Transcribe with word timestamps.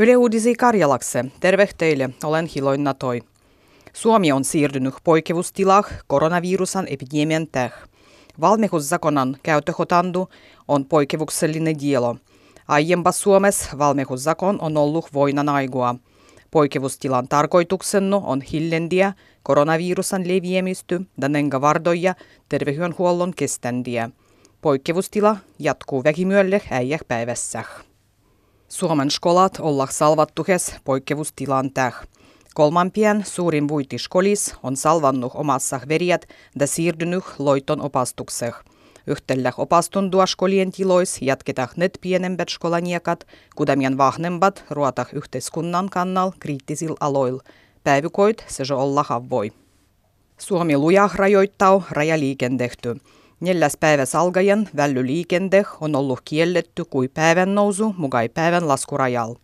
Yle 0.00 0.16
Uudisi 0.16 0.54
Karjalakse. 0.54 1.24
Terve 1.40 1.68
teille, 1.78 2.10
olen 2.24 2.46
Hiloinna 2.46 2.94
Toi. 2.94 3.20
Suomi 3.92 4.32
on 4.32 4.44
siirtynyt 4.44 4.94
poikkeustilaan 5.04 5.84
koronavirusan 6.06 6.86
epidemian 6.88 7.46
täh. 7.52 7.72
Valmiuszakonan 8.40 9.36
käyttöhotandu 9.42 10.28
on 10.68 10.84
poikkeuksellinen 10.84 11.80
dielo. 11.80 12.16
Aiempa 12.68 13.12
Suomessa 13.12 13.78
valmiuszakon 13.78 14.60
on 14.60 14.76
ollut 14.76 15.06
voinan 15.14 15.48
aigua. 15.48 15.94
Poikkeustilan 16.50 17.28
tarkoituksena 17.28 18.16
on 18.16 18.42
hillendiä 18.42 19.12
koronavirusan 19.42 20.28
leviämisty 20.28 21.00
ja 21.20 21.28
nenga 21.28 21.60
vardoja 21.60 22.14
terveydenhuollon 22.48 23.32
keständiä. 23.36 24.10
Poikkeustila 24.60 25.36
jatkuu 25.58 26.04
väkimyölle 26.04 26.62
äijäh 26.70 27.00
päivässä. 27.08 27.64
Suomen 28.68 29.10
skolat 29.10 29.58
olla 29.60 29.86
salvattuhes 29.90 30.74
poikkeustilan 30.84 31.70
täh. 31.72 31.94
Kolmampien 32.54 33.24
suurin 33.26 33.68
vuitiskolis 33.68 34.54
on 34.62 34.76
salvannut 34.76 35.32
omassa 35.34 35.80
veriät 35.88 36.28
ja 36.60 36.66
siirtynyt 36.66 37.24
loiton 37.38 37.80
opastukseen. 37.80 38.52
Yhtellä 39.06 39.52
opastundua 39.56 40.26
skolien 40.26 40.72
tilois 40.72 41.22
jatketaan 41.22 41.68
net 41.76 41.98
pienemmät 42.00 42.48
skolaniekat, 42.48 43.26
kudamien 43.56 43.98
vahnembat 43.98 44.64
ruota 44.70 45.06
yhteiskunnan 45.12 45.88
kannal 45.90 46.32
kriittisillä 46.40 46.96
aloilla. 47.00 47.42
Päivykoit 47.84 48.44
se 48.48 48.64
jo 48.68 48.78
olla 48.78 49.02
havoi. 49.02 49.52
Suomi 50.38 50.76
luja 50.76 51.10
rajoittaa 51.14 51.82
rajaliikendehty. 51.90 52.96
Neljäs 53.40 53.76
päiväs 53.80 54.14
alkaen 54.14 54.68
vällyliikende 54.76 55.64
on 55.80 55.96
ollut 55.96 56.20
kielletty 56.24 56.84
kuin 56.84 57.10
päivän 57.14 57.54
nousu 57.54 57.94
mugai 57.98 58.28
päivän 58.28 58.68
laskurajal. 58.68 59.34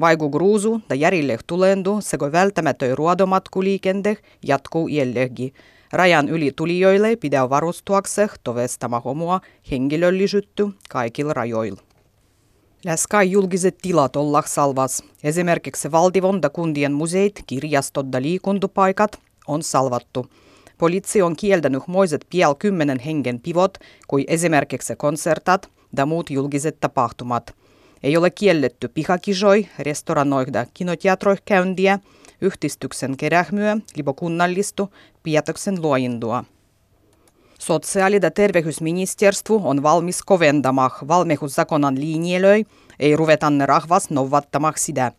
Vaiku 0.00 0.30
gruusu 0.30 0.80
ja 0.88 0.94
järille 0.94 1.38
tulendu 1.46 1.98
sekä 2.00 2.32
välttämätön 2.32 2.98
ruodomatkuliikende 2.98 4.16
jatkuu 4.46 4.88
jällegi. 4.88 5.52
Rajan 5.92 6.28
yli 6.28 6.52
tulijoille 6.56 7.16
pidä 7.16 7.50
varustuakse 7.50 8.28
tovestama 8.44 9.00
homua 9.00 9.40
henkilöllisyytty 9.70 10.68
kaikilla 10.88 11.34
rajoilla. 11.34 11.80
Läs 12.84 13.06
kai 13.06 13.30
julkiset 13.30 13.78
tilat 13.82 14.16
olla 14.16 14.42
salvas. 14.46 15.02
Esimerkiksi 15.24 15.92
valtivon 15.92 16.40
ja 16.42 16.50
kundien 16.50 16.92
museit, 16.92 17.42
kirjastot 17.46 18.06
ja 18.12 18.22
liikuntupaikat 18.22 19.18
on 19.46 19.62
salvattu. 19.62 20.26
Poliisi 20.78 21.22
on 21.22 21.36
kieltänyt 21.36 21.82
moiset 21.86 22.26
piel 22.30 22.54
kymmenen 22.54 22.98
hengen 22.98 23.40
pivot, 23.40 23.78
kuin 24.08 24.24
esimerkiksi 24.28 24.96
konsertat 24.96 25.70
ja 25.96 26.06
muut 26.06 26.30
julkiset 26.30 26.76
tapahtumat. 26.80 27.54
Ei 28.02 28.16
ole 28.16 28.30
kielletty 28.30 28.88
pihakisoi, 28.88 29.66
restoranoida 29.78 30.66
kinoteatroih 30.74 31.42
käyntiä, 31.44 31.98
yhdistyksen 32.40 33.16
kerähmyä, 33.16 33.76
lipokunnallistu, 33.96 34.94
pietoksen 35.22 35.82
luojindua. 35.82 36.44
Sosiaali- 37.58 38.20
ja 38.22 38.30
terveysministeriö 38.30 39.30
on 39.48 39.82
valmis 39.82 40.22
koventamaan 40.22 40.90
valmiuszakonan 41.08 42.00
linjelöi, 42.00 42.66
ei 43.00 43.16
ruvetanne 43.16 43.66
rahvas 43.66 44.10
novattamaan 44.10 44.74
sitä– 44.76 45.12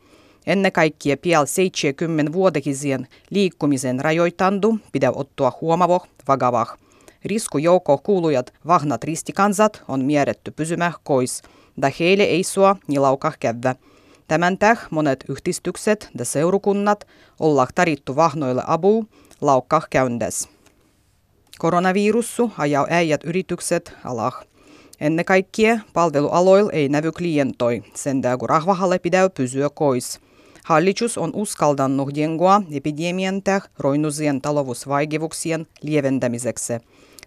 Ennen 0.50 0.72
kaikkea 0.72 1.17
pian 1.17 1.47
70 1.47 2.33
vuotekisien 2.33 3.08
liikkumisen 3.30 4.00
rajoitandu 4.00 4.80
pitää 4.92 5.11
ottaa 5.16 5.58
huomavo 5.61 6.05
vakavah. 6.28 6.78
Riskujoukko 7.25 7.97
kuulujat 7.97 8.53
vahnat 8.67 9.03
ristikansat 9.03 9.83
on 9.88 10.05
määrätty 10.05 10.52
pysymään 10.52 10.94
kois, 11.03 11.42
da 11.81 11.92
heille 12.00 12.23
ei 12.23 12.44
sua 12.44 12.75
niin 12.88 13.02
laukah 13.02 13.38
käydä. 13.39 13.75
Tämän 14.27 14.58
täh 14.58 14.88
monet 14.92 15.25
yhdistykset 15.30 16.09
ja 16.20 16.25
seurukunnat 16.25 17.08
olla 17.39 17.67
tarittu 17.75 18.16
vahnoille 18.16 18.64
abu 18.67 19.05
laukkah 19.42 19.88
käyndes. 19.89 20.50
Koronavirussu 21.59 22.52
ajaa 22.58 22.88
äijät 22.89 23.23
yritykset 23.23 23.93
alah. 24.04 24.45
Ennen 24.99 25.26
kaikkea 25.26 25.80
palvelualoilla 25.93 26.71
ei 26.71 26.89
nävy 26.89 27.11
klientoi, 27.11 27.83
sen 27.95 28.21
kun 28.39 28.49
rahvahalle 28.49 28.99
pitää 28.99 29.30
pysyä 29.30 29.70
kois. 29.70 30.20
Hallitus 30.65 31.17
on 31.17 31.31
uskaltanut 31.33 32.17
jengoa 32.17 32.61
epidemian 32.71 33.42
roinusien 33.80 34.42
talousvaikeuksien 34.42 35.67
lieventämiseksi. 35.81 36.73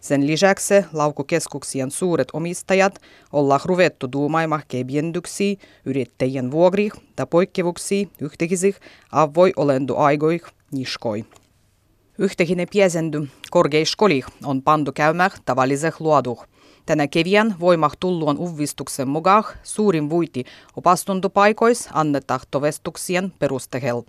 Sen 0.00 0.26
lisäksi 0.26 0.74
laukukeskuksien 0.92 1.90
suuret 1.90 2.28
omistajat 2.32 2.98
olla 3.32 3.60
ruvettu 3.64 4.12
duumaimaan 4.12 4.62
kebiendyksiä 4.68 5.56
yrittäjien 5.84 6.50
vuogri 6.50 6.90
ja 7.18 7.26
poikkeuksia 7.26 8.06
yhteisih 8.20 8.76
avoi 9.12 9.52
olendu 9.56 9.96
aigoi 9.96 10.40
niskoi. 10.72 11.24
Yhtehinen 12.18 12.68
piesendy 12.72 13.28
korkeiskoli 13.50 14.22
on 14.44 14.62
pantu 14.62 14.92
käymään 14.92 15.30
tavalliseh 15.44 15.94
luoduh. 16.00 16.46
Tänä 16.86 17.06
kevään 17.08 17.54
voimah 17.60 17.92
tulluon 18.00 18.38
uvistuksen 18.38 19.08
mukaan 19.08 19.44
suurin 19.62 20.10
vuiti 20.10 20.44
opastuntopaikois 20.76 21.88
annetaan 21.92 22.40
tovestuksien 22.50 23.32
perustehel. 23.38 24.02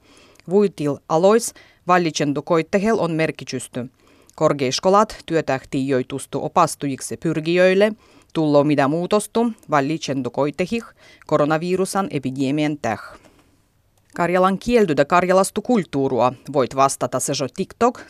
Vuitil 0.49 0.97
alois 1.09 1.53
vallitsendukoittehel 1.87 2.99
on 2.99 3.11
merkitysty. 3.11 3.89
Korkeiskolat 4.35 5.17
työtähti 5.25 5.87
joitustu 5.87 6.45
opastujiksi 6.45 7.17
pyrgijöille, 7.17 7.93
tullo 8.33 8.63
mitä 8.63 8.87
muutostu 8.87 9.51
vallitsendukoittehih 9.69 10.83
koronavirusan 11.27 12.07
epidemian 12.11 12.77
täh. 12.81 13.01
Karjalan 14.15 14.59
kieltyä 14.59 15.05
karjalastu 15.05 15.61
kulttuurua 15.61 16.33
voit 16.53 16.75
vastata 16.75 17.19
se 17.19 17.33
TikTok 17.55 18.01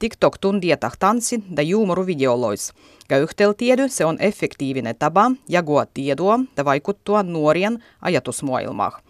sopivutuksessa. 0.00 0.10
TikTok 0.30 0.38
tundietah 0.38 0.96
tanssin 0.98 1.44
ja 1.56 1.62
juumoruvideolois. 1.62 2.72
Ja 3.10 3.18
yhteytiedy 3.18 3.88
se 3.88 4.04
on 4.04 4.16
effektiivinen 4.20 4.96
tapa 4.98 5.30
jagoa 5.48 5.86
tietoa 5.94 6.40
ja 6.56 6.64
vaikuttua 6.64 7.22
nuorien 7.22 7.78
ajatusmaailmaan. 8.02 9.02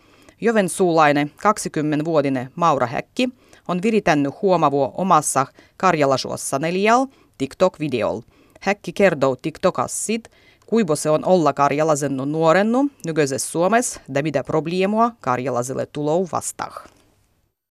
suulainen 0.69 1.31
20-vuotinen 1.31 2.51
Maura 2.57 2.87
Häkki 2.87 3.29
on 3.69 3.81
viritännyt 3.83 4.35
huomavua 4.43 4.93
omassa 4.97 5.47
karjalasuossa 5.77 6.59
neljäl 6.59 7.07
TikTok-videolla. 7.39 8.23
Häkki 8.61 8.93
kertoo 8.93 9.37
TikTokassit, 9.37 10.29
kuinka 10.67 10.97
se 10.97 11.11
on 11.11 11.25
olla 11.25 11.53
karjalaisen 11.53 12.17
nuorennu 12.17 12.91
nykyisessä 13.07 13.51
Suomessa 13.51 14.01
ja 14.15 14.23
mitä 14.23 14.45
probleemua 14.45 15.13
karjalaisille 15.21 15.87
tulou 15.87 16.29
vastaan. 16.33 17.00